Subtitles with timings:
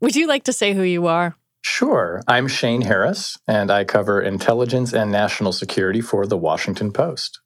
[0.00, 1.34] Would you like to say who you are?
[1.62, 2.20] Sure.
[2.28, 7.40] I'm Shane Harris, and I cover intelligence and national security for the Washington Post.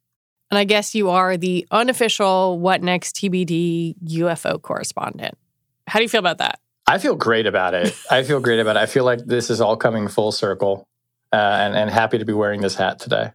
[0.51, 5.39] And I guess you are the unofficial What Next TBD UFO correspondent.
[5.87, 6.59] How do you feel about that?
[6.87, 7.95] I feel great about it.
[8.11, 8.81] I feel great about it.
[8.81, 10.84] I feel like this is all coming full circle
[11.33, 13.31] uh, and, and happy to be wearing this hat today.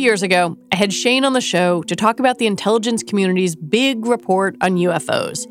[0.00, 4.06] Years ago, I had Shane on the show to talk about the intelligence community's big
[4.06, 5.46] report on UFOs,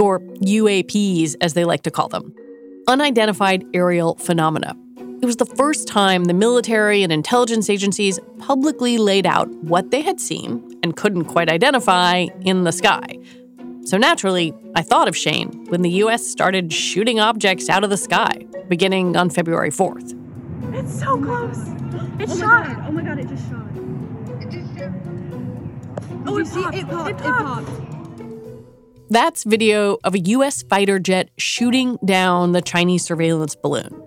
[0.00, 2.34] or UAPs as they like to call them
[2.88, 4.74] unidentified aerial phenomena.
[5.22, 10.00] It was the first time the military and intelligence agencies publicly laid out what they
[10.00, 13.18] had seen and couldn't quite identify in the sky.
[13.84, 17.96] So naturally, I thought of Shane when the US started shooting objects out of the
[17.96, 20.16] sky, beginning on February 4th.
[20.74, 21.68] It's so close.
[22.18, 22.68] It oh shot.
[22.68, 22.84] My God.
[22.88, 23.69] Oh my god, it just shot.
[26.26, 26.76] Oh, it popped.
[26.76, 27.10] It popped.
[27.10, 27.70] It popped.
[29.10, 34.02] That's video of a US fighter jet shooting down the Chinese surveillance balloon.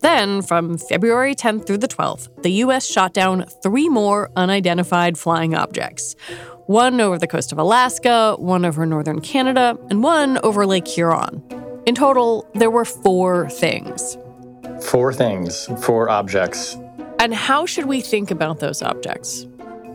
[0.00, 5.54] Then, from February 10th through the 12th, the US shot down three more unidentified flying
[5.54, 6.16] objects
[6.66, 11.42] one over the coast of Alaska, one over northern Canada, and one over Lake Huron.
[11.86, 14.16] In total, there were four things.
[14.80, 16.76] Four things, four objects.
[17.18, 19.46] And how should we think about those objects?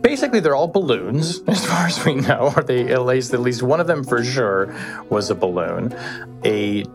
[0.07, 3.61] Basically, they're all balloons, as far as we know, or they at least at least
[3.61, 4.73] one of them for sure
[5.09, 5.93] was a balloon.
[6.45, 6.85] A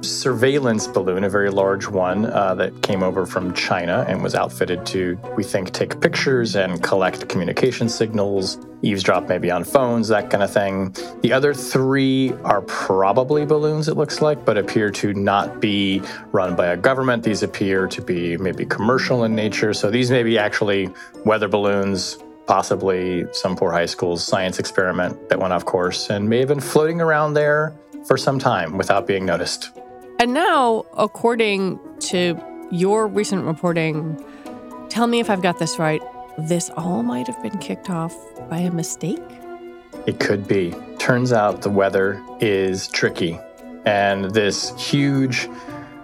[0.00, 4.86] surveillance balloon, a very large one uh, that came over from China and was outfitted
[4.86, 10.44] to, we think, take pictures and collect communication signals, eavesdrop maybe on phones, that kind
[10.44, 10.94] of thing.
[11.22, 16.00] The other three are probably balloons, it looks like, but appear to not be
[16.30, 17.24] run by a government.
[17.24, 19.74] These appear to be maybe commercial in nature.
[19.74, 20.88] So these may be actually
[21.24, 22.18] weather balloons.
[22.46, 26.60] Possibly some poor high school's science experiment that went off course and may have been
[26.60, 27.74] floating around there
[28.06, 29.70] for some time without being noticed.
[30.18, 34.22] And now, according to your recent reporting,
[34.88, 36.02] tell me if I've got this right.
[36.38, 38.16] This all might have been kicked off
[38.48, 39.20] by a mistake?
[40.06, 40.74] It could be.
[40.98, 43.38] Turns out the weather is tricky.
[43.84, 45.48] And this huge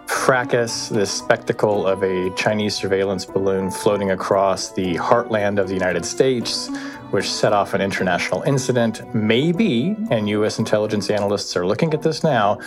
[0.08, 6.04] fracas, this spectacle of a Chinese surveillance balloon floating across the heartland of the United
[6.04, 6.69] States,
[7.10, 12.24] which set off an international incident, maybe, and US intelligence analysts are looking at this
[12.24, 12.58] now,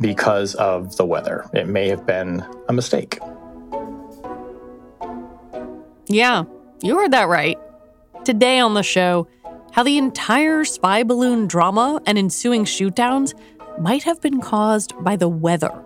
[0.00, 1.48] because of the weather.
[1.52, 3.18] It may have been a mistake.
[6.06, 6.44] Yeah,
[6.82, 7.58] you heard that right.
[8.24, 9.28] Today on the show,
[9.72, 13.34] how the entire spy balloon drama and ensuing shootdowns
[13.78, 15.85] might have been caused by the weather.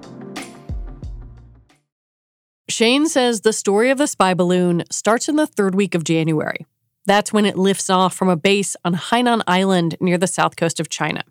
[2.71, 6.65] Shane says the story of the spy balloon starts in the third week of January.
[7.05, 10.79] That's when it lifts off from a base on Hainan Island near the south coast
[10.79, 11.23] of China.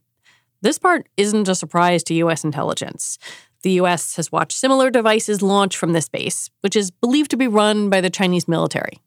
[0.60, 2.44] This part isn't a surprise to U.S.
[2.44, 3.18] intelligence.
[3.62, 4.16] The U.S.
[4.16, 8.02] has watched similar devices launch from this base, which is believed to be run by
[8.02, 9.00] the Chinese military.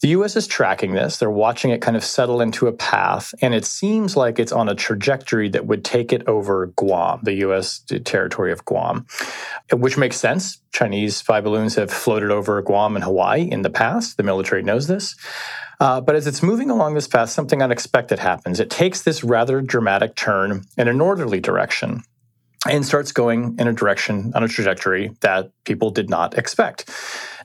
[0.00, 1.16] The US is tracking this.
[1.16, 4.68] They're watching it kind of settle into a path, and it seems like it's on
[4.68, 9.06] a trajectory that would take it over Guam, the US territory of Guam,
[9.72, 10.60] which makes sense.
[10.72, 14.16] Chinese spy balloons have floated over Guam and Hawaii in the past.
[14.16, 15.16] The military knows this.
[15.80, 18.60] Uh, but as it's moving along this path, something unexpected happens.
[18.60, 22.02] It takes this rather dramatic turn in a northerly direction
[22.68, 26.90] and starts going in a direction on a trajectory that people did not expect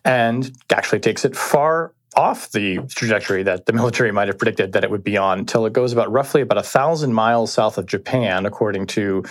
[0.03, 4.83] and actually takes it far off the trajectory that the military might have predicted that
[4.83, 7.85] it would be on until it goes about roughly about a thousand miles south of
[7.85, 9.23] Japan, according to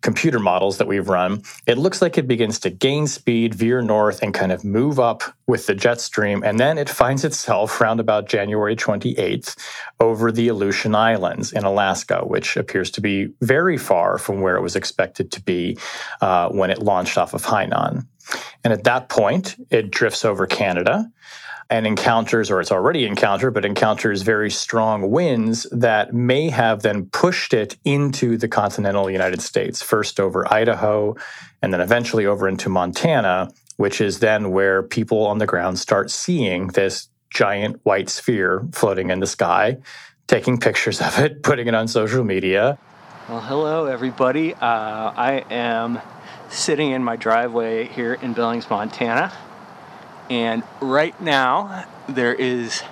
[0.00, 1.42] computer models that we've run.
[1.66, 5.22] It looks like it begins to gain speed, veer north, and kind of move up
[5.46, 6.42] with the jet stream.
[6.42, 9.56] And then it finds itself around about January 28th
[10.00, 14.62] over the Aleutian Islands in Alaska, which appears to be very far from where it
[14.62, 15.78] was expected to be
[16.20, 18.06] uh, when it launched off of Hainan.
[18.62, 21.10] And at that point, it drifts over Canada
[21.70, 27.06] and encounters, or it's already encountered, but encounters very strong winds that may have then
[27.06, 31.16] pushed it into the continental United States, first over Idaho
[31.64, 36.10] and then eventually over into Montana, which is then where people on the ground start
[36.10, 39.78] seeing this giant white sphere floating in the sky,
[40.26, 42.78] taking pictures of it, putting it on social media.
[43.30, 44.52] Well, hello, everybody.
[44.52, 46.00] Uh, I am
[46.50, 49.32] sitting in my driveway here in Billings, Montana.
[50.30, 52.82] And right now, there is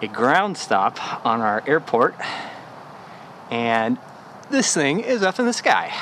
[0.00, 2.14] a ground stop on our airport,
[3.50, 3.98] and
[4.50, 5.92] this thing is up in the sky.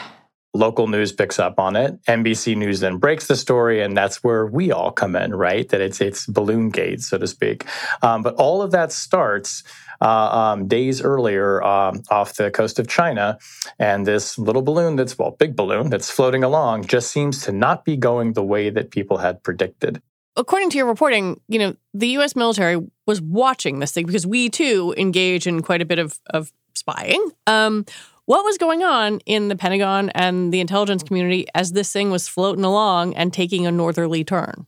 [0.54, 1.98] Local news picks up on it.
[2.04, 5.66] NBC News then breaks the story, and that's where we all come in, right?
[5.70, 7.64] That it's it's balloon gate, so to speak.
[8.02, 9.62] Um, but all of that starts
[10.02, 13.38] uh, um, days earlier um, off the coast of China,
[13.78, 17.86] and this little balloon that's well, big balloon that's floating along just seems to not
[17.86, 20.02] be going the way that people had predicted
[20.36, 24.48] according to your reporting, you know, the US military was watching this thing because we
[24.48, 27.30] too engage in quite a bit of, of spying.
[27.46, 27.84] Um,
[28.26, 32.28] what was going on in the Pentagon and the intelligence community as this thing was
[32.28, 34.66] floating along and taking a northerly turn?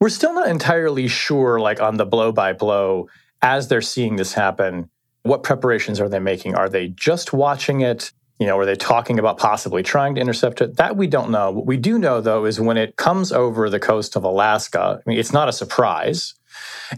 [0.00, 3.08] We're still not entirely sure, like on the blow by blow,
[3.42, 4.90] as they're seeing this happen,
[5.22, 6.54] what preparations are they making?
[6.54, 8.12] Are they just watching it?
[8.38, 10.76] You know, were they talking about possibly trying to intercept it?
[10.76, 11.50] That we don't know.
[11.50, 15.08] What we do know, though, is when it comes over the coast of Alaska, I
[15.08, 16.34] mean, it's not a surprise.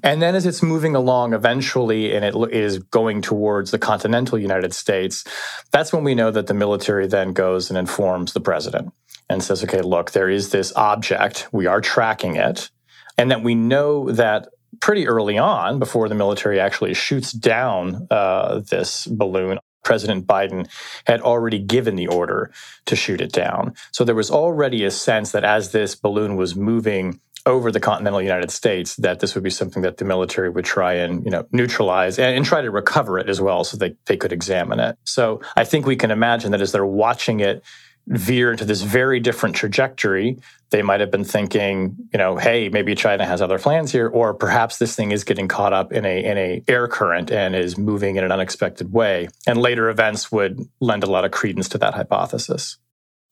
[0.02, 4.74] And then as it's moving along eventually and it is going towards the continental United
[4.74, 5.24] States,
[5.70, 8.92] that's when we know that the military then goes and informs the president
[9.28, 12.70] and says, okay, look, there is this object, we are tracking it.
[13.16, 14.48] And that we know that
[14.80, 20.68] pretty early on, before the military actually shoots down uh, this balloon, President Biden
[21.06, 22.50] had already given the order
[22.86, 23.74] to shoot it down.
[23.92, 28.20] So there was already a sense that as this balloon was moving over the continental
[28.20, 31.46] United States, that this would be something that the military would try and you know
[31.50, 34.96] neutralize and, and try to recover it as well, so they, they could examine it.
[35.04, 37.64] So I think we can imagine that as they're watching it
[38.08, 40.38] veer into this very different trajectory,
[40.70, 44.34] they might have been thinking, you know, hey, maybe China has other plans here, or
[44.34, 47.78] perhaps this thing is getting caught up in a in a air current and is
[47.78, 49.28] moving in an unexpected way.
[49.46, 52.78] And later events would lend a lot of credence to that hypothesis.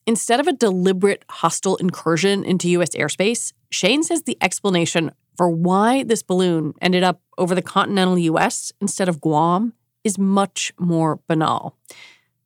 [0.06, 6.05] Instead of a deliberate hostile incursion into US airspace, Shane says the explanation for why
[6.05, 9.73] this balloon ended up over the continental US instead of Guam
[10.05, 11.76] is much more banal.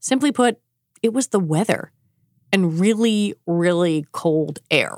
[0.01, 0.59] Simply put,
[1.03, 1.93] it was the weather
[2.53, 4.97] and really, really cold air.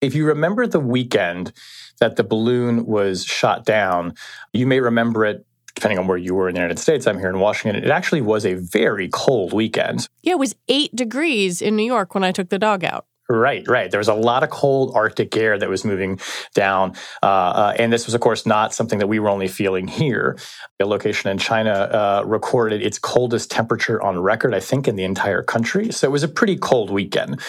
[0.00, 1.52] If you remember the weekend
[2.00, 4.14] that the balloon was shot down,
[4.52, 7.06] you may remember it depending on where you were in the United States.
[7.06, 7.82] I'm here in Washington.
[7.82, 10.08] It actually was a very cold weekend.
[10.22, 13.06] Yeah, it was eight degrees in New York when I took the dog out.
[13.30, 13.88] Right, right.
[13.88, 16.18] There was a lot of cold Arctic air that was moving
[16.52, 16.96] down.
[17.22, 20.36] Uh, uh, and this was, of course, not something that we were only feeling here.
[20.80, 25.04] A location in China uh, recorded its coldest temperature on record, I think, in the
[25.04, 25.92] entire country.
[25.92, 27.40] So it was a pretty cold weekend.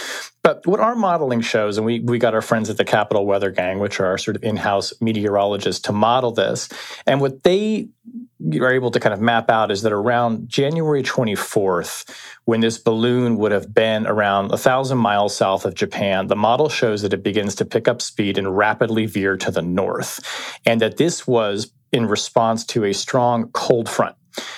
[0.65, 3.79] What our modeling shows, and we, we got our friends at the Capital Weather Gang,
[3.79, 6.69] which are our sort of in house meteorologists, to model this.
[7.05, 7.89] And what they
[8.59, 12.09] are able to kind of map out is that around January 24th,
[12.45, 16.69] when this balloon would have been around a thousand miles south of Japan, the model
[16.69, 20.19] shows that it begins to pick up speed and rapidly veer to the north.
[20.65, 24.15] And that this was in response to a strong cold front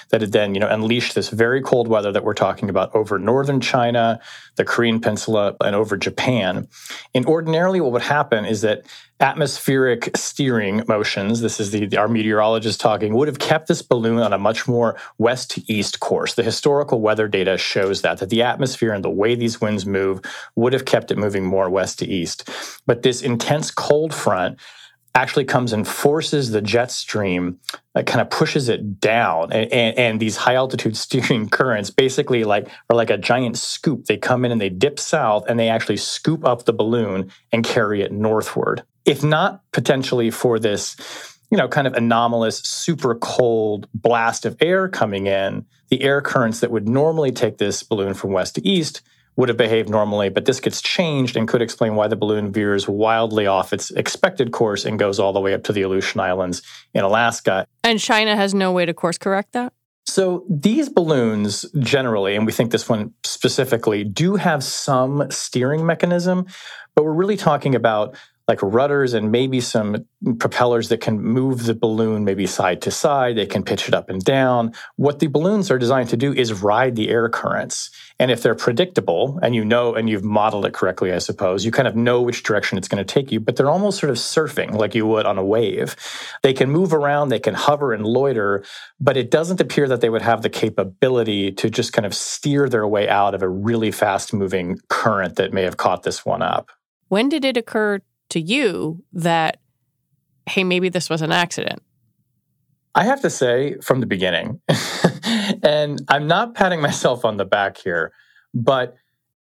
[0.09, 3.19] that had then, you know, unleashed this very cold weather that we're talking about over
[3.19, 4.19] northern China,
[4.55, 6.67] the Korean Peninsula, and over Japan.
[7.13, 8.83] And ordinarily, what would happen is that
[9.19, 14.33] atmospheric steering motions, this is the, our meteorologist talking, would have kept this balloon on
[14.33, 16.33] a much more west to east course.
[16.33, 20.19] The historical weather data shows that, that the atmosphere and the way these winds move
[20.55, 22.49] would have kept it moving more west to east.
[22.85, 24.59] But this intense cold front
[25.15, 27.59] actually comes and forces the jet stream
[27.93, 32.43] that kind of pushes it down and, and, and, these high altitude steering currents basically
[32.43, 34.05] like are like a giant scoop.
[34.05, 37.63] They come in and they dip south and they actually scoop up the balloon and
[37.63, 38.83] carry it northward.
[39.05, 40.95] If not potentially for this
[41.51, 46.61] you know kind of anomalous super cold blast of air coming in the air currents
[46.61, 49.03] that would normally take this balloon from west to east
[49.35, 52.87] would have behaved normally, but this gets changed and could explain why the balloon veers
[52.87, 56.61] wildly off its expected course and goes all the way up to the Aleutian Islands
[56.93, 57.65] in Alaska.
[57.83, 59.73] And China has no way to course correct that?
[60.05, 66.45] So these balloons generally, and we think this one specifically, do have some steering mechanism,
[66.93, 68.15] but we're really talking about
[68.47, 70.05] like rudders and maybe some
[70.37, 73.37] propellers that can move the balloon maybe side to side.
[73.37, 74.73] They can pitch it up and down.
[74.97, 77.89] What the balloons are designed to do is ride the air currents.
[78.19, 81.71] And if they're predictable and you know and you've modeled it correctly, I suppose, you
[81.71, 84.17] kind of know which direction it's going to take you, but they're almost sort of
[84.17, 85.95] surfing like you would on a wave.
[86.41, 88.65] They can move around, they can hover and loiter,
[88.99, 92.67] but it doesn't appear that they would have the capability to just kind of steer
[92.67, 96.41] their way out of a really fast moving current that may have caught this one
[96.41, 96.71] up.
[97.07, 98.01] When did it occur
[98.33, 99.59] to you that,
[100.47, 101.81] hey, maybe this was an accident?
[102.95, 104.61] I have to say from the beginning,
[105.63, 108.13] and I'm not patting myself on the back here,
[108.53, 108.95] but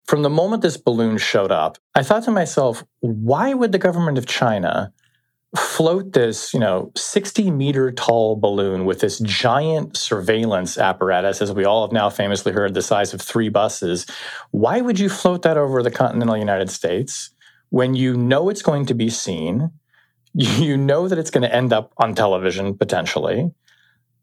[0.07, 4.19] from the moment this balloon showed up, I thought to myself, why would the government
[4.19, 4.93] of China
[5.57, 11.65] float this, you know, 60 meter tall balloon with this giant surveillance apparatus, as we
[11.65, 14.07] all have now famously heard, the size of three buses?
[14.53, 17.31] Why would you float that over the continental United States?
[17.71, 19.71] When you know it's going to be seen,
[20.35, 23.51] you know that it's going to end up on television potentially.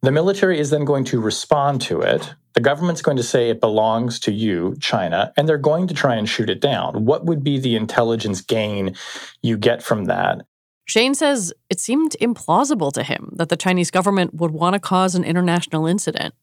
[0.01, 2.34] The military is then going to respond to it.
[2.54, 6.16] The government's going to say it belongs to you, China, and they're going to try
[6.16, 7.06] and shoot it down.
[7.06, 8.96] What would be the intelligence gain
[9.42, 10.46] you get from that?
[10.86, 15.16] Shane says it seemed implausible to him that the Chinese government would want to cause
[15.16, 16.34] an international incident,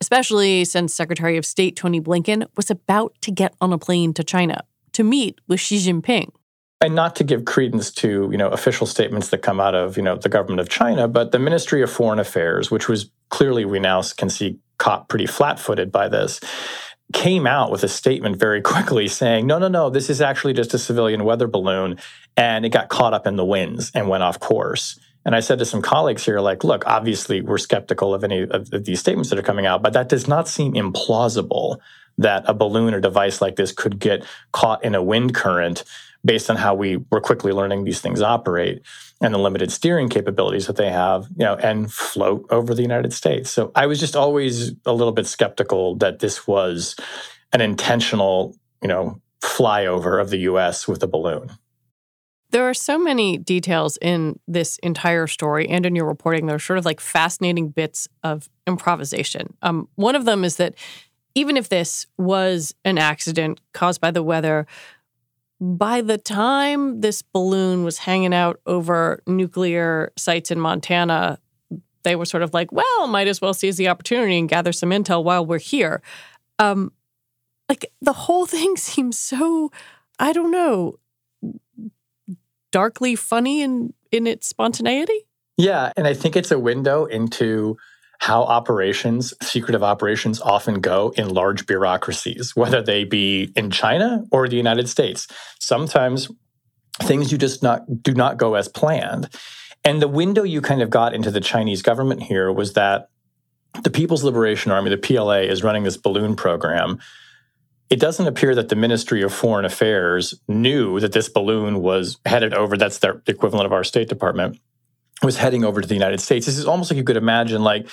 [0.00, 4.22] especially since Secretary of State Tony Blinken was about to get on a plane to
[4.22, 6.30] China to meet with Xi Jinping
[6.80, 10.02] and not to give credence to you know official statements that come out of you
[10.02, 13.78] know the government of China, but the Ministry of Foreign Affairs, which was clearly we
[13.78, 16.40] now can see caught pretty flat-footed by this,
[17.12, 20.72] came out with a statement very quickly saying, no, no, no, this is actually just
[20.72, 21.98] a civilian weather balloon,
[22.36, 24.98] and it got caught up in the winds and went off course.
[25.26, 28.70] And I said to some colleagues here, like, look, obviously we're skeptical of any of
[28.70, 31.76] these statements that are coming out, but that does not seem implausible
[32.16, 35.84] that a balloon or device like this could get caught in a wind current
[36.24, 38.82] based on how we were quickly learning these things operate
[39.20, 43.12] and the limited steering capabilities that they have, you know, and float over the United
[43.12, 43.50] States.
[43.50, 46.96] So I was just always a little bit skeptical that this was
[47.52, 51.50] an intentional, you know, flyover of the US with a balloon.
[52.50, 56.46] There are so many details in this entire story and in your reporting.
[56.46, 59.54] There are sort of like fascinating bits of improvisation.
[59.62, 60.74] Um, one of them is that
[61.34, 64.66] even if this was an accident caused by the weather,
[65.60, 71.38] by the time this balloon was hanging out over nuclear sites in Montana,
[72.02, 74.90] they were sort of like, well, might as well seize the opportunity and gather some
[74.90, 76.00] intel while we're here.
[76.58, 76.92] Um,
[77.68, 79.70] like the whole thing seems so,
[80.18, 80.94] I don't know,
[82.72, 85.26] darkly funny in in its spontaneity.
[85.56, 87.76] Yeah, and I think it's a window into
[88.20, 94.46] how operations, secretive operations, often go in large bureaucracies, whether they be in China or
[94.46, 95.26] the United States.
[95.58, 96.30] Sometimes
[97.02, 99.30] things you just not do not go as planned.
[99.84, 103.08] And the window you kind of got into the Chinese government here was that
[103.84, 106.98] the People's Liberation Army, the PLA, is running this balloon program.
[107.88, 112.52] It doesn't appear that the Ministry of Foreign Affairs knew that this balloon was headed
[112.52, 112.76] over.
[112.76, 114.60] That's the equivalent of our State Department
[115.22, 116.46] was heading over to the United States.
[116.46, 117.88] This is almost like you could imagine, like,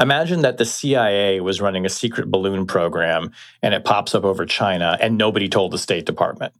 [0.00, 3.32] imagine that the CIA was running a secret balloon program
[3.62, 6.54] and it pops up over China and nobody told the State Department.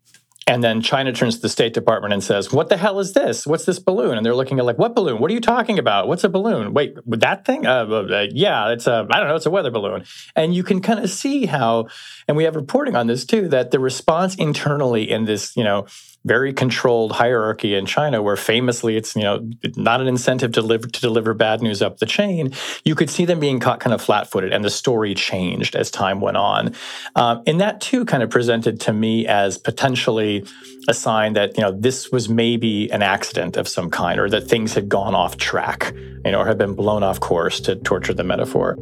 [0.46, 3.46] And then China turns to the State Department and says, What the hell is this?
[3.46, 4.16] What's this balloon?
[4.16, 5.20] And they're looking at, like, what balloon?
[5.20, 6.08] What are you talking about?
[6.08, 6.74] What's a balloon?
[6.74, 7.66] Wait, that thing?
[7.66, 10.04] Uh, uh, uh, yeah, it's a, I don't know, it's a weather balloon.
[10.34, 11.86] And you can kind of see how,
[12.26, 15.86] and we have reporting on this too, that the response internally in this, you know,
[16.24, 20.86] very controlled hierarchy in China, where famously it's you know not an incentive to deliver
[20.86, 22.52] to deliver bad news up the chain.
[22.84, 26.20] You could see them being caught kind of flat-footed, and the story changed as time
[26.20, 26.74] went on.
[27.16, 30.44] Um, and that too kind of presented to me as potentially
[30.88, 34.42] a sign that you know this was maybe an accident of some kind, or that
[34.42, 38.12] things had gone off track, you know, or had been blown off course to torture
[38.14, 38.76] the metaphor.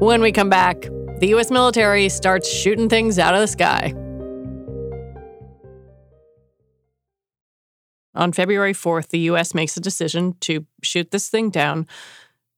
[0.00, 0.88] When we come back,
[1.20, 3.94] the US military starts shooting things out of the sky.
[8.14, 11.86] On February 4th, the US makes a decision to shoot this thing down.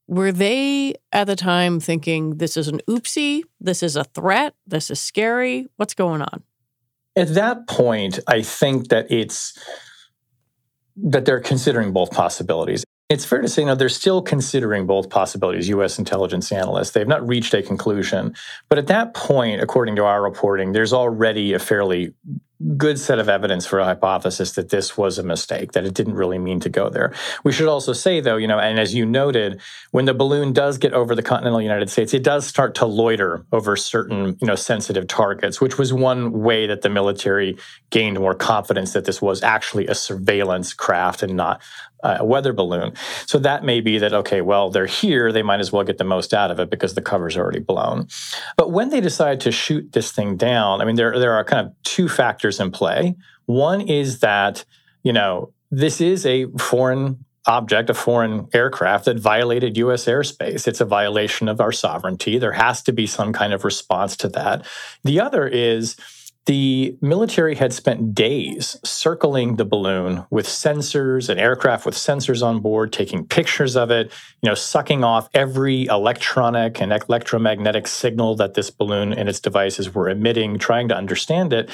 [0.06, 4.90] Were they at the time thinking this is an oopsie, this is a threat, this
[4.90, 5.66] is scary?
[5.76, 6.42] What's going on?
[7.16, 9.56] At that point, I think that it's
[10.96, 12.84] that they're considering both possibilities.
[13.10, 15.98] it's fair to say, you know, they're still considering both possibilities, U.S.
[15.98, 16.92] intelligence analysts.
[16.92, 18.34] They've not reached a conclusion.
[18.68, 22.14] But at that point, according to our reporting, there's already a fairly
[22.76, 26.14] good set of evidence for a hypothesis that this was a mistake, that it didn't
[26.14, 27.12] really mean to go there.
[27.44, 30.78] We should also say, though, you know, and as you noted, when the balloon does
[30.78, 34.54] get over the continental United States, it does start to loiter over certain, you know,
[34.54, 37.58] sensitive targets, which was one way that the military
[37.90, 41.60] gained more confidence that this was actually a surveillance craft and not
[42.04, 42.92] Uh, a weather balloon.
[43.24, 46.04] So that may be that, okay, well, they're here, they might as well get the
[46.04, 48.08] most out of it because the cover's already blown.
[48.58, 51.66] But when they decide to shoot this thing down, I mean, there, there are kind
[51.66, 53.16] of two factors in play.
[53.46, 54.66] One is that,
[55.02, 60.68] you know, this is a foreign object, a foreign aircraft that violated US airspace.
[60.68, 62.36] It's a violation of our sovereignty.
[62.36, 64.66] There has to be some kind of response to that.
[65.04, 65.96] The other is,
[66.46, 72.60] the military had spent days circling the balloon with sensors, an aircraft with sensors on
[72.60, 78.54] board, taking pictures of it, you know, sucking off every electronic and electromagnetic signal that
[78.54, 81.70] this balloon and its devices were emitting, trying to understand it.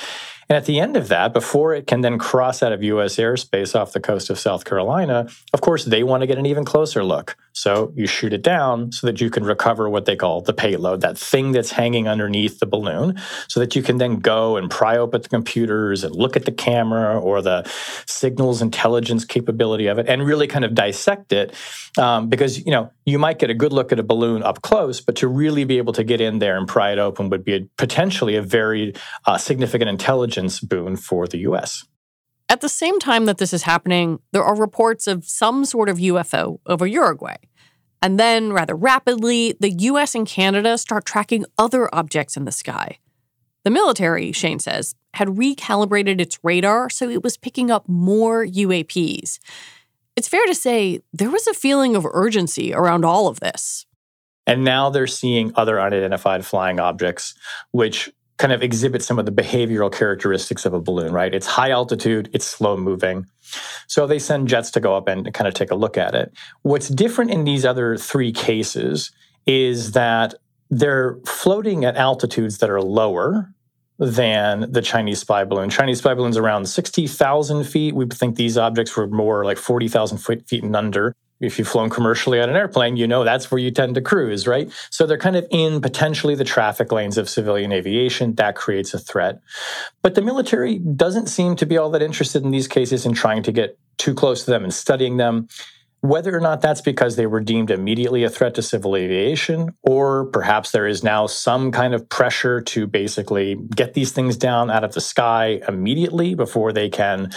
[0.51, 3.79] And at the end of that, before it can then cross out of US airspace
[3.79, 7.05] off the coast of South Carolina, of course, they want to get an even closer
[7.05, 7.37] look.
[7.53, 11.03] So you shoot it down so that you can recover what they call the payload,
[11.03, 14.97] that thing that's hanging underneath the balloon, so that you can then go and pry
[14.97, 17.71] open the computers and look at the camera or the
[18.07, 21.55] signals intelligence capability of it and really kind of dissect it.
[21.97, 25.01] Um, because, you know, you might get a good look at a balloon up close,
[25.01, 27.55] but to really be able to get in there and pry it open would be
[27.55, 28.95] a, potentially a very
[29.27, 31.85] uh, significant intelligence intelligence boon for the US.
[32.49, 35.99] At the same time that this is happening, there are reports of some sort of
[35.99, 37.37] UFO over Uruguay.
[38.03, 42.99] And then, rather rapidly, the US and Canada start tracking other objects in the sky.
[43.65, 49.39] The military, Shane says, had recalibrated its radar so it was picking up more UAPs.
[50.17, 53.87] It's fair to say there was a feeling of urgency around all of this.
[54.47, 57.35] And now they're seeing other unidentified flying objects,
[57.71, 61.35] which kind of exhibit some of the behavioral characteristics of a balloon, right?
[61.35, 63.27] It's high altitude, it's slow moving.
[63.87, 66.33] So they send jets to go up and kind of take a look at it.
[66.63, 69.13] What's different in these other three cases
[69.45, 70.35] is that
[70.71, 73.53] they're floating at altitudes that are lower
[73.99, 75.69] than the Chinese spy balloon.
[75.69, 77.95] Chinese spy balloon's around 60,000 feet.
[77.95, 82.41] We think these objects were more like 40,000 feet and under if you've flown commercially
[82.41, 84.71] on an airplane, you know that's where you tend to cruise, right?
[84.91, 88.35] So they're kind of in potentially the traffic lanes of civilian aviation.
[88.35, 89.41] That creates a threat.
[90.03, 93.43] But the military doesn't seem to be all that interested in these cases in trying
[93.45, 95.49] to get too close to them and studying them.
[96.03, 100.27] Whether or not that's because they were deemed immediately a threat to civil aviation, or
[100.27, 104.83] perhaps there is now some kind of pressure to basically get these things down out
[104.83, 107.31] of the sky immediately before they can,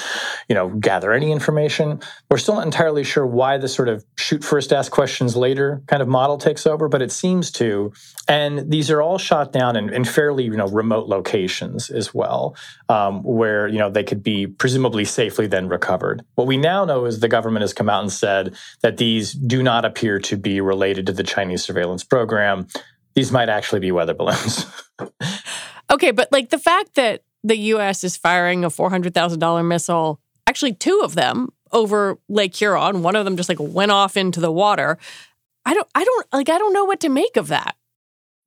[0.48, 2.00] you know, gather any information.
[2.32, 6.02] We're still not entirely sure why the sort of shoot first, ask questions later kind
[6.02, 7.92] of model takes over, but it seems to.
[8.28, 12.56] And these are all shot down in, in fairly, you know, remote locations as well,
[12.88, 16.24] um, where you know they could be presumably safely then recovered.
[16.36, 19.64] What we now know is the government has come out and said that these do
[19.64, 22.68] not appear to be related to the Chinese surveillance program.
[23.16, 24.66] These might actually be weather balloons.
[25.92, 31.02] okay, but like the fact that the US is firing a $400,000 missile, actually two
[31.04, 34.98] of them over Lake Huron, one of them just like went off into the water.
[35.66, 37.76] I don't I don't like I don't know what to make of that.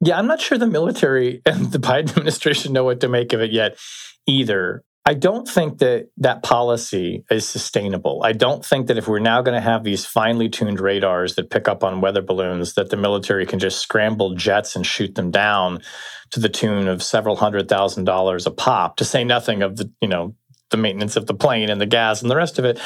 [0.01, 3.41] Yeah, I'm not sure the military and the Biden administration know what to make of
[3.41, 3.79] it yet
[4.27, 4.85] either.
[5.09, 8.23] I don't think that that policy is sustainable.
[8.25, 11.49] I don't think that if we're now going to have these finely tuned radars that
[11.49, 15.31] pick up on weather balloons, that the military can just scramble jets and shoot them
[15.31, 15.81] down
[16.33, 19.89] to the tune of several hundred thousand dollars a pop, to say nothing of the,
[20.01, 20.35] you know,
[20.71, 22.81] the maintenance of the plane and the gas and the rest of it,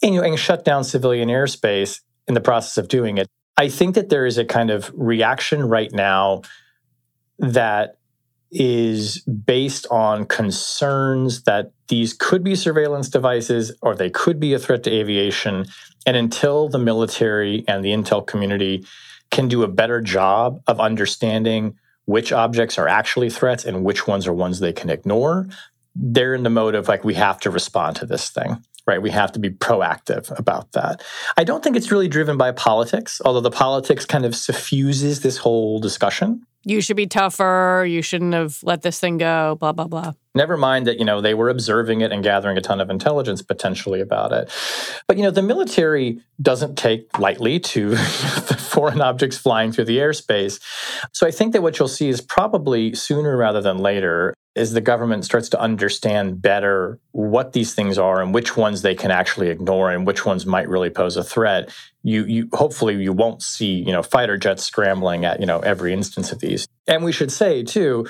[0.00, 3.26] and, you know, shut down civilian airspace in the process of doing it.
[3.56, 6.42] I think that there is a kind of reaction right now
[7.40, 7.97] that
[8.50, 14.58] is based on concerns that these could be surveillance devices or they could be a
[14.58, 15.66] threat to aviation.
[16.06, 18.86] And until the military and the intel community
[19.30, 24.26] can do a better job of understanding which objects are actually threats and which ones
[24.26, 25.46] are ones they can ignore,
[25.94, 29.02] they're in the mode of like, we have to respond to this thing right?
[29.02, 31.04] We have to be proactive about that.
[31.36, 35.36] I don't think it's really driven by politics, although the politics kind of suffuses this
[35.36, 37.86] whole discussion you should be tougher.
[37.88, 40.12] You shouldn't have let this thing go, blah, blah, blah.
[40.34, 43.42] Never mind that, you know, they were observing it and gathering a ton of intelligence
[43.42, 44.52] potentially about it.
[45.06, 47.96] But, you know, the military doesn't take lightly to
[48.68, 50.60] foreign objects flying through the airspace.
[51.12, 54.80] So I think that what you'll see is probably sooner rather than later as the
[54.80, 59.48] government starts to understand better what these things are and which ones they can actually
[59.48, 61.70] ignore and which ones might really pose a threat,
[62.08, 65.92] you you hopefully you won't see, you know, fighter jets scrambling at, you know, every
[65.92, 66.66] instance of these.
[66.86, 68.06] And we should say too,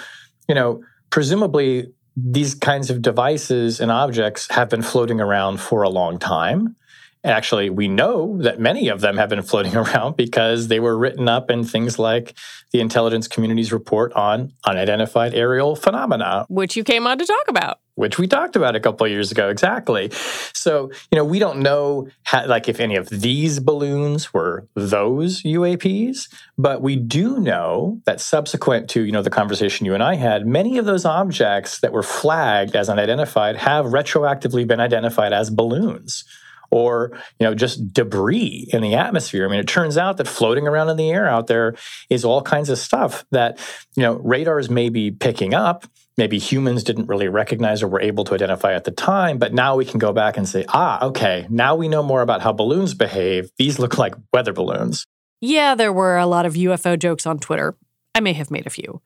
[0.49, 5.89] you know, presumably these kinds of devices and objects have been floating around for a
[5.89, 6.77] long time.
[7.25, 10.97] And actually, we know that many of them have been floating around because they were
[10.97, 12.35] written up in things like
[12.73, 17.81] the intelligence community's report on unidentified aerial phenomena, which you came on to talk about.
[17.99, 20.13] Which we talked about a couple years ago, exactly.
[20.55, 25.43] So, you know, we don't know how, like if any of these balloons were those
[25.43, 30.15] UAPs, but we do know that subsequent to, you know, the conversation you and I
[30.15, 35.51] had, many of those objects that were flagged as unidentified have retroactively been identified as
[35.51, 36.23] balloons
[36.71, 40.69] or you know just debris in the atmosphere i mean it turns out that floating
[40.69, 41.75] around in the air out there
[42.11, 43.59] is all kinds of stuff that
[43.97, 45.87] you know radars may be picking up
[46.19, 49.77] maybe humans didn't really recognize or were able to identify at the time but now
[49.77, 52.93] we can go back and say ah okay now we know more about how balloons
[52.93, 53.51] behave.
[53.57, 55.07] These look like weather balloons.
[55.41, 57.77] Yeah there were a lot of ufo jokes on twitter.
[58.15, 59.01] I may have made a few.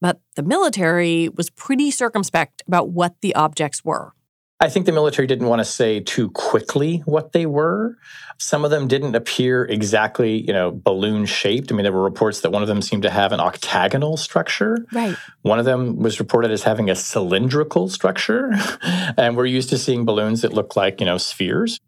[0.00, 4.12] But the military was pretty circumspect about what the objects were
[4.60, 7.96] I think the military didn't want to say too quickly what they were.
[8.38, 11.70] Some of them didn't appear exactly, you know, balloon shaped.
[11.70, 14.84] I mean, there were reports that one of them seemed to have an octagonal structure.
[14.92, 15.16] Right.
[15.42, 18.50] One of them was reported as having a cylindrical structure.
[19.16, 21.78] and we're used to seeing balloons that look like, you know, spheres.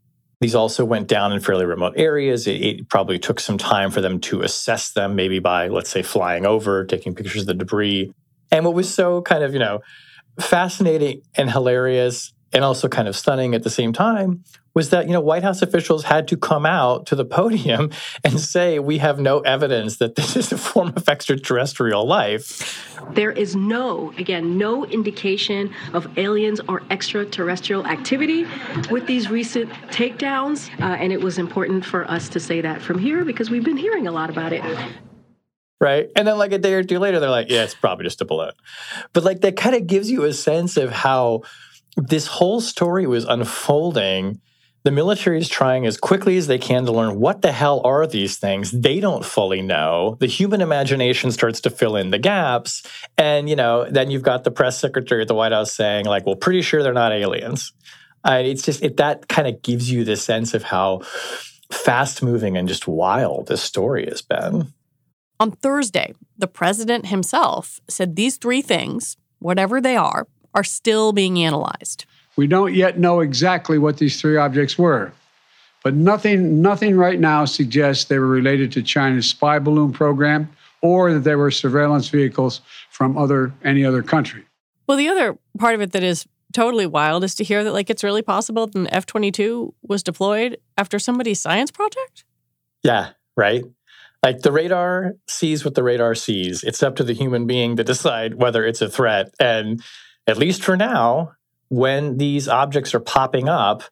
[0.41, 2.47] These also went down in fairly remote areas.
[2.47, 6.03] It, it, probably took some time for them to assess them, maybe by, let's say,
[6.03, 8.13] flying over, taking pictures of the debris.
[8.51, 9.81] And what was so kind of, you know,
[10.39, 15.13] fascinating and hilarious and also kind of stunning at the same time was that you
[15.13, 17.91] know White House officials had to come out to the podium
[18.25, 22.97] and say we have no evidence that this is a form of extraterrestrial life.
[23.13, 28.47] There is no, again, no indication of aliens or extraterrestrial activity
[28.91, 32.99] with these recent takedowns, uh, and it was important for us to say that from
[32.99, 34.63] here because we've been hearing a lot about it
[35.81, 36.11] right?
[36.15, 38.27] And then like a day or two later, they're like, yeah, it's probably just a
[38.27, 38.53] balloon.
[39.15, 41.43] But like that kind of gives you a sense of how
[42.09, 44.41] this whole story was unfolding.
[44.83, 48.07] The military is trying as quickly as they can to learn what the hell are
[48.07, 48.71] these things.
[48.71, 50.17] They don't fully know.
[50.21, 52.83] The human imagination starts to fill in the gaps.
[53.19, 56.25] And, you know, then you've got the press secretary at the White House saying, like,
[56.25, 57.73] well, pretty sure they're not aliens.
[58.25, 61.01] Uh, it's just, it, that kind of gives you the sense of how
[61.71, 64.73] fast moving and just wild this story has been.
[65.39, 71.39] On Thursday, the president himself said these three things, whatever they are, are still being
[71.43, 72.07] analyzed.
[72.37, 75.13] We don't yet know exactly what these three objects were,
[75.83, 80.49] but nothing, nothing right now suggests they were related to China's spy balloon program
[80.83, 82.61] or that they were surveillance vehicles
[82.91, 84.45] from other any other country.
[84.87, 87.91] Well, the other part of it that is totally wild is to hear that like
[87.91, 92.25] it's really possible that an F twenty two was deployed after somebody's science project.
[92.83, 93.65] Yeah, right.
[94.23, 96.63] Like the radar sees what the radar sees.
[96.63, 99.33] It's up to the human being to decide whether it's a threat.
[99.39, 99.83] And
[100.31, 101.33] at least for now,
[101.69, 103.83] when these objects are popping up,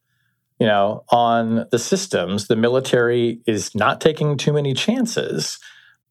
[0.58, 5.58] you know, on the systems, the military is not taking too many chances.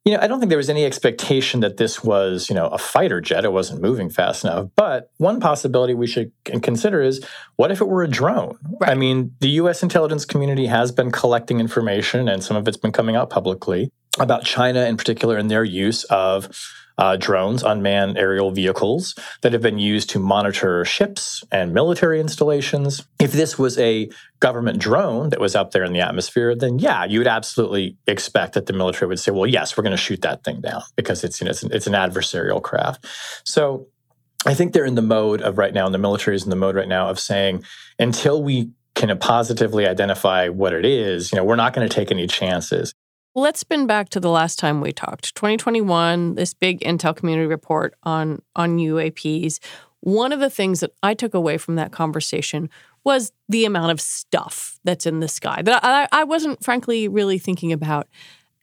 [0.05, 2.77] You know, I don't think there was any expectation that this was, you know, a
[2.77, 3.43] fighter jet.
[3.43, 4.69] It wasn't moving fast enough.
[4.77, 7.25] But one possibility we should consider is
[7.57, 8.57] what if it were a drone?
[8.79, 8.91] Right.
[8.91, 12.93] I mean, the US intelligence community has been collecting information and some of it's been
[12.93, 16.49] coming out publicly about China in particular and their use of
[16.97, 23.05] uh, drones, unmanned aerial vehicles that have been used to monitor ships and military installations.
[23.19, 27.05] If this was a government drone that was up there in the atmosphere, then yeah,
[27.05, 30.23] you would absolutely expect that the military would say, well, yes, we're going to shoot
[30.23, 33.05] that thing down because it's, you know, it's, an, it's an adversarial craft.
[33.43, 33.87] So
[34.45, 36.55] I think they're in the mode of right now, and the military is in the
[36.55, 37.63] mode right now of saying,
[37.99, 42.09] until we can positively identify what it is, you know, we're not going to take
[42.09, 42.91] any chances.
[43.35, 47.93] Let's spin back to the last time we talked, 2021, this big Intel community report
[48.03, 49.59] on, on UAPs.
[49.99, 52.69] One of the things that I took away from that conversation
[53.03, 57.37] was the amount of stuff that's in the sky that I, I wasn't, frankly, really
[57.37, 58.07] thinking about.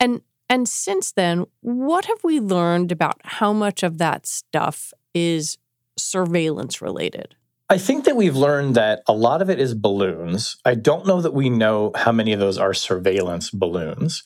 [0.01, 5.57] And and since then, what have we learned about how much of that stuff is
[5.97, 7.35] surveillance related?
[7.75, 10.57] I think that we've learned that a lot of it is balloons.
[10.65, 14.23] I don't know that we know how many of those are surveillance balloons,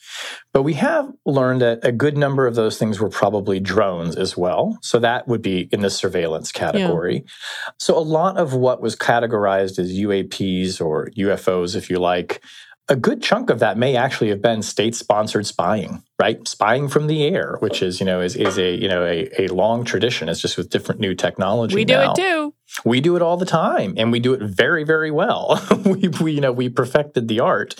[0.53, 4.37] but we have learned that a good number of those things were probably drones as
[4.37, 4.77] well.
[4.83, 7.25] So that would be in the surveillance category.
[7.25, 7.73] Yeah.
[7.79, 12.43] So a lot of what was categorized as UAPs or UFOs, if you like,
[12.91, 16.03] a good chunk of that may actually have been state sponsored spying.
[16.21, 16.47] right?
[16.47, 19.49] Spying from the air, which is, you know, is, is a, you know, a, a
[19.49, 20.29] long tradition.
[20.29, 21.75] It's just with different new technology.
[21.75, 22.55] We do it too.
[22.85, 25.61] We do it all the time and we do it very, very well.
[25.85, 27.75] we, we, you know, we perfected the art.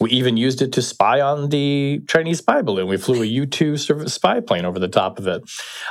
[0.00, 2.88] We even used it to spy on the Chinese spy balloon.
[2.88, 5.42] We flew a U 2 spy plane over the top of it.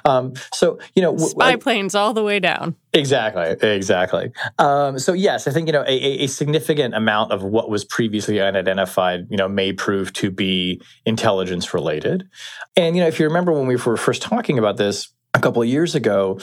[0.05, 2.75] Um, so, you know, spy planes all the way down.
[2.93, 4.31] Exactly, exactly.
[4.59, 8.41] Um, so yes, I think you know a, a, significant amount of what was previously
[8.41, 12.27] unidentified, you know, may prove to be intelligence related.
[12.75, 15.61] And you know, if you remember when we were first talking about this a couple
[15.61, 16.39] of years ago,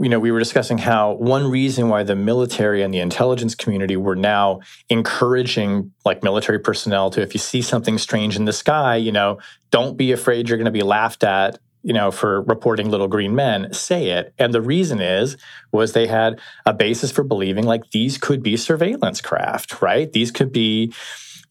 [0.00, 3.96] you know, we were discussing how one reason why the military and the intelligence community
[3.96, 8.96] were now encouraging like military personnel to, if you see something strange in the sky,
[8.96, 9.38] you know,
[9.70, 13.34] don't be afraid you're going to be laughed at you know, for reporting little green
[13.34, 14.34] men, say it.
[14.38, 15.38] And the reason is,
[15.72, 20.12] was they had a basis for believing like these could be surveillance craft, right?
[20.12, 20.92] These could be,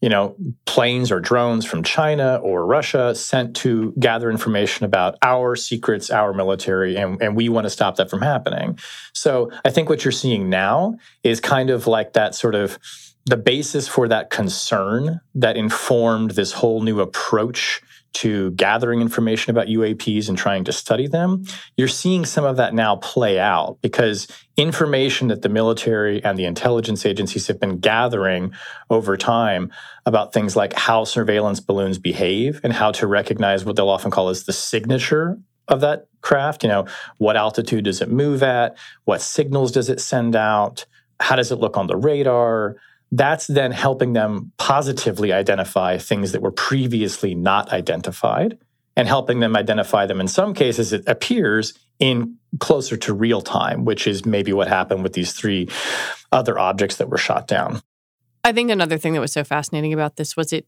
[0.00, 0.34] you know,
[0.64, 6.32] planes or drones from China or Russia sent to gather information about our secrets, our
[6.32, 8.78] military, and, and we want to stop that from happening.
[9.12, 12.78] So I think what you're seeing now is kind of like that sort of
[13.26, 19.68] the basis for that concern that informed this whole new approach to gathering information about
[19.68, 21.44] UAPs and trying to study them,
[21.76, 26.44] you're seeing some of that now play out because information that the military and the
[26.44, 28.52] intelligence agencies have been gathering
[28.90, 29.70] over time
[30.06, 34.28] about things like how surveillance balloons behave and how to recognize what they'll often call
[34.28, 36.62] as the signature of that craft.
[36.62, 36.86] You know,
[37.18, 38.76] what altitude does it move at?
[39.04, 40.84] What signals does it send out?
[41.20, 42.76] How does it look on the radar?
[43.12, 48.58] That's then helping them positively identify things that were previously not identified
[48.96, 53.84] and helping them identify them in some cases it appears in closer to real time
[53.84, 55.68] which is maybe what happened with these three
[56.32, 57.80] other objects that were shot down.
[58.42, 60.66] I think another thing that was so fascinating about this was it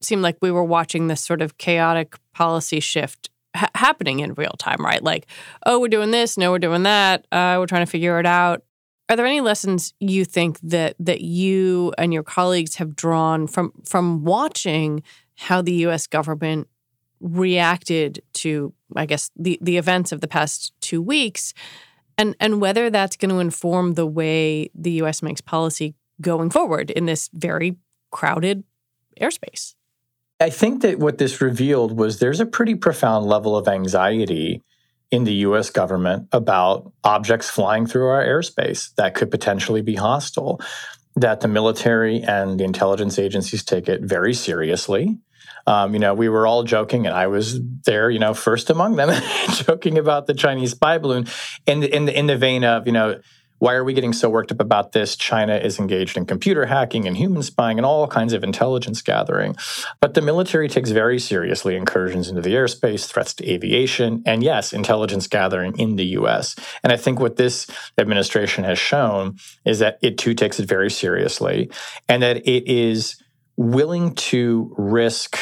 [0.00, 4.54] seemed like we were watching this sort of chaotic policy shift ha- happening in real
[4.58, 5.02] time right?
[5.02, 5.26] Like
[5.66, 8.62] oh we're doing this no we're doing that uh, we're trying to figure it out
[9.10, 13.72] are there any lessons you think that that you and your colleagues have drawn from
[13.84, 15.02] from watching
[15.34, 16.68] how the US government
[17.20, 21.52] reacted to I guess the the events of the past 2 weeks
[22.16, 26.90] and and whether that's going to inform the way the US makes policy going forward
[26.90, 27.76] in this very
[28.12, 28.62] crowded
[29.20, 29.74] airspace?
[30.38, 34.62] I think that what this revealed was there's a pretty profound level of anxiety
[35.10, 40.60] in the US government about objects flying through our airspace that could potentially be hostile,
[41.16, 45.18] that the military and the intelligence agencies take it very seriously.
[45.66, 48.96] Um, you know, we were all joking, and I was there, you know, first among
[48.96, 49.10] them,
[49.52, 51.26] joking about the Chinese spy balloon
[51.66, 53.20] in the, in the, in the vein of, you know,
[53.60, 55.16] why are we getting so worked up about this?
[55.16, 59.54] China is engaged in computer hacking and human spying and all kinds of intelligence gathering.
[60.00, 64.72] But the military takes very seriously incursions into the airspace, threats to aviation, and yes,
[64.72, 66.56] intelligence gathering in the US.
[66.82, 67.66] And I think what this
[67.98, 71.70] administration has shown is that it too takes it very seriously
[72.08, 73.22] and that it is
[73.58, 75.38] willing to risk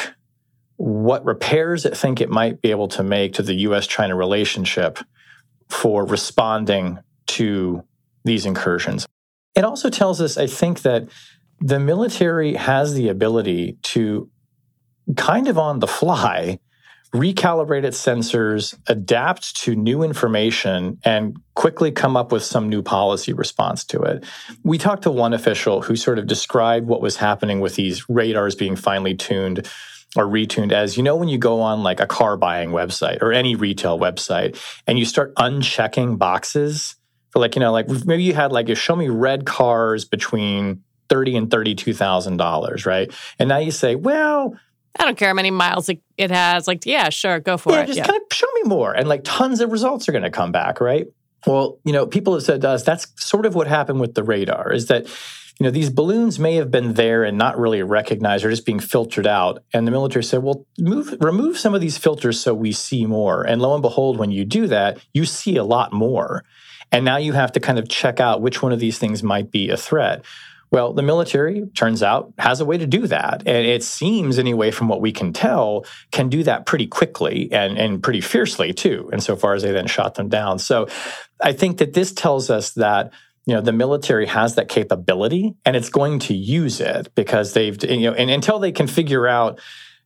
[0.75, 4.99] what repairs it think it might be able to make to the US China relationship
[5.69, 7.83] for responding to
[8.29, 9.05] these incursions.
[9.55, 11.09] It also tells us, I think, that
[11.59, 14.29] the military has the ability to
[15.17, 16.59] kind of on the fly
[17.13, 23.33] recalibrate its sensors, adapt to new information, and quickly come up with some new policy
[23.33, 24.23] response to it.
[24.63, 28.53] We talked to one official who sort of described what was happening with these radars
[28.53, 29.67] being finely tuned
[30.15, 33.31] or retuned as you know when you go on like a car buying website or
[33.31, 36.95] any retail website and you start unchecking boxes
[37.31, 40.83] for like you know like maybe you had like you show me red cars between
[41.09, 43.11] thirty and thirty two thousand dollars, right?
[43.37, 44.55] And now you say, well.
[44.99, 46.67] I don't care how many miles it has.
[46.67, 47.85] Like, yeah, sure, go for yeah, it.
[47.85, 48.07] Just yeah.
[48.07, 48.91] kind of show me more.
[48.91, 51.05] And like tons of results are going to come back, right?
[51.45, 54.23] Well, you know, people have said to us that's sort of what happened with the
[54.23, 58.43] radar is that, you know, these balloons may have been there and not really recognized
[58.43, 59.63] or just being filtered out.
[59.73, 63.43] And the military said, well, move, remove some of these filters so we see more.
[63.43, 66.43] And lo and behold, when you do that, you see a lot more.
[66.91, 69.51] And now you have to kind of check out which one of these things might
[69.51, 70.23] be a threat.
[70.71, 73.41] Well, the military, turns out, has a way to do that.
[73.47, 77.77] And it seems, anyway, from what we can tell, can do that pretty quickly and,
[77.77, 80.59] and pretty fiercely, too, insofar as they then shot them down.
[80.59, 80.87] So
[81.41, 83.11] I think that this tells us that
[83.45, 87.83] you know the military has that capability and it's going to use it because they've
[87.83, 89.59] you know and until they can figure out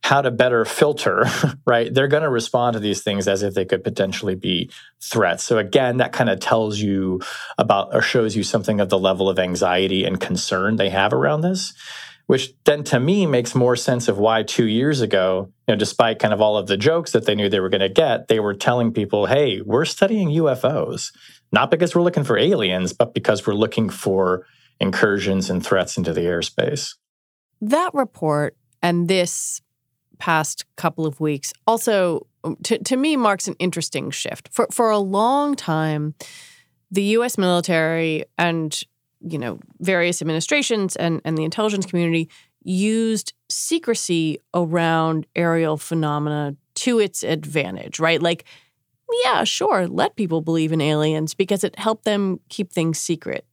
[0.04, 1.24] how to better filter,
[1.66, 1.92] right?
[1.92, 5.42] They're going to respond to these things as if they could potentially be threats.
[5.44, 7.22] So again, that kind of tells you
[7.56, 11.40] about or shows you something of the level of anxiety and concern they have around
[11.40, 11.72] this.
[12.26, 16.18] which then to me makes more sense of why two years ago, you know, despite
[16.18, 18.40] kind of all of the jokes that they knew they were going to get, they
[18.40, 21.12] were telling people, hey, we're studying UFOs,
[21.52, 24.46] not because we're looking for aliens, but because we're looking for
[24.80, 26.94] incursions and threats into the airspace.
[27.60, 29.60] That report and this
[30.24, 34.48] past couple of weeks also um, to, to me marks an interesting shift.
[34.50, 36.14] For for a long time,
[36.90, 38.80] the US military and
[39.20, 42.30] you know various administrations and, and the intelligence community
[42.62, 48.22] used secrecy around aerial phenomena to its advantage, right?
[48.22, 48.44] Like,
[49.24, 53.44] yeah, sure, let people believe in aliens because it helped them keep things secret.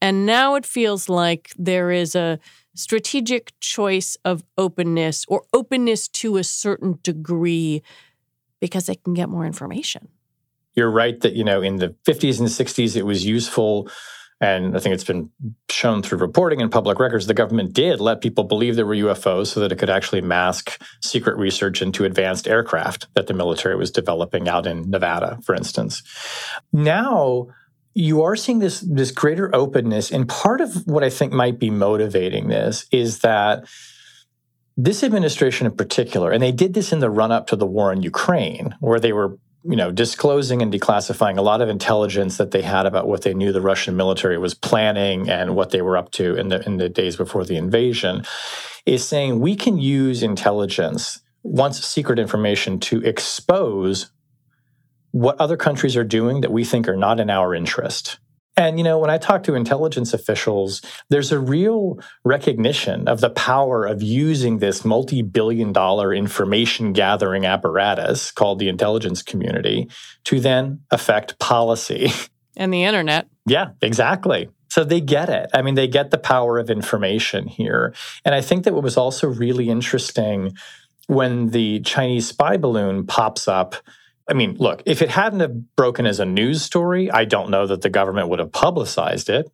[0.00, 2.38] And now it feels like there is a
[2.74, 7.82] strategic choice of openness or openness to a certain degree
[8.60, 10.08] because they can get more information.
[10.74, 13.88] You're right that, you know, in the 50s and 60s, it was useful.
[14.40, 15.30] And I think it's been
[15.70, 19.46] shown through reporting and public records, the government did let people believe there were UFOs
[19.48, 23.90] so that it could actually mask secret research into advanced aircraft that the military was
[23.90, 26.02] developing out in Nevada, for instance.
[26.72, 27.46] Now,
[27.94, 31.70] you are seeing this this greater openness and part of what i think might be
[31.70, 33.64] motivating this is that
[34.76, 37.92] this administration in particular and they did this in the run up to the war
[37.92, 42.50] in ukraine where they were you know disclosing and declassifying a lot of intelligence that
[42.50, 45.96] they had about what they knew the russian military was planning and what they were
[45.96, 48.24] up to in the in the days before the invasion
[48.84, 54.10] is saying we can use intelligence once secret information to expose
[55.14, 58.18] what other countries are doing that we think are not in our interest.
[58.56, 63.30] And, you know, when I talk to intelligence officials, there's a real recognition of the
[63.30, 69.88] power of using this multi billion dollar information gathering apparatus called the intelligence community
[70.24, 72.10] to then affect policy.
[72.56, 73.26] And the internet.
[73.46, 74.48] Yeah, exactly.
[74.68, 75.50] So they get it.
[75.52, 77.92] I mean, they get the power of information here.
[78.24, 80.52] And I think that what was also really interesting
[81.08, 83.74] when the Chinese spy balloon pops up
[84.28, 87.66] I mean, look, if it hadn't have broken as a news story, I don't know
[87.66, 89.50] that the government would have publicized it.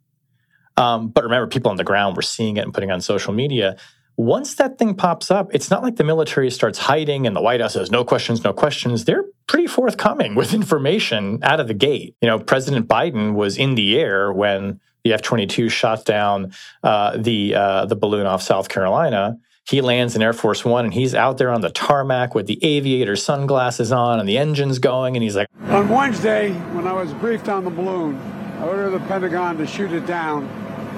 [0.76, 3.32] Um, but remember, people on the ground were seeing it and putting it on social
[3.32, 3.76] media.
[4.16, 7.60] Once that thing pops up, it's not like the military starts hiding and the White
[7.60, 9.04] House says, no questions, no questions.
[9.04, 12.14] They're pretty forthcoming with information out of the gate.
[12.20, 16.52] You know, President Biden was in the air when the F 22 shot down
[16.82, 20.94] uh, the, uh, the balloon off South Carolina he lands in Air Force One and
[20.94, 25.16] he's out there on the tarmac with the aviator sunglasses on and the engine's going.
[25.16, 28.16] And he's like, On Wednesday, when I was briefed on the balloon,
[28.58, 30.48] I ordered the Pentagon to shoot it down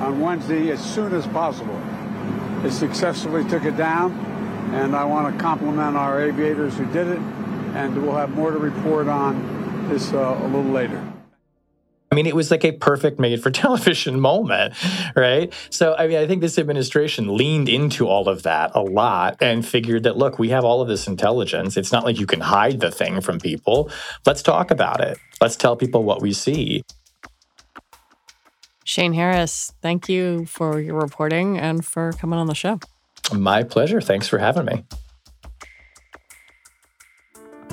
[0.01, 1.81] on Wednesday as soon as possible.
[2.62, 4.12] They successfully took it down,
[4.72, 8.59] and I want to compliment our aviators who did it, and we'll have more to
[8.59, 11.12] report on this uh, a little later.
[12.12, 14.75] I mean, it was like a perfect made for television moment,
[15.16, 15.51] right?
[15.70, 19.66] So, I mean, I think this administration leaned into all of that a lot and
[19.66, 21.79] figured that, look, we have all of this intelligence.
[21.79, 23.90] It's not like you can hide the thing from people.
[24.27, 25.16] Let's talk about it.
[25.40, 26.85] Let's tell people what we see.
[28.85, 32.79] Shane Harris, thank you for your reporting and for coming on the show.
[33.33, 34.03] My pleasure.
[34.03, 34.85] Thanks for having me.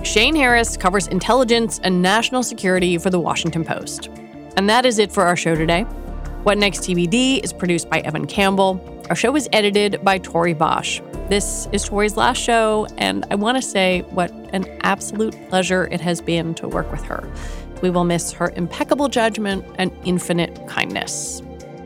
[0.03, 4.09] Shane Harris covers intelligence and national security for The Washington Post.
[4.57, 5.83] And that is it for our show today.
[6.43, 9.03] What Next TBD is produced by Evan Campbell.
[9.09, 11.01] Our show is edited by Tori Bosch.
[11.29, 16.01] This is Tori's last show, and I want to say what an absolute pleasure it
[16.01, 17.31] has been to work with her.
[17.81, 21.41] We will miss her impeccable judgment and infinite kindness.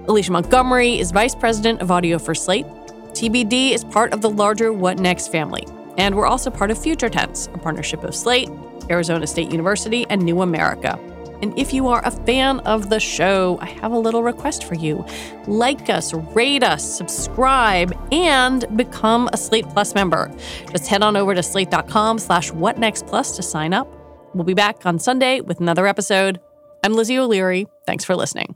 [0.08, 2.66] Alicia Montgomery is Vice President of Audio for Slate.
[3.12, 7.10] TBD is part of the larger What Next family, and we're also part of Future
[7.10, 8.50] Tense, a partnership of Slate,
[8.90, 11.00] Arizona State University, and New America.
[11.44, 14.76] And if you are a fan of the show, I have a little request for
[14.76, 15.06] you.
[15.46, 20.32] Like us, rate us, subscribe, and become a Slate Plus member.
[20.72, 23.94] Just head on over to slate.com slash whatnextplus to sign up.
[24.34, 26.40] We'll be back on Sunday with another episode.
[26.82, 27.68] I'm Lizzie O'Leary.
[27.86, 28.56] Thanks for listening.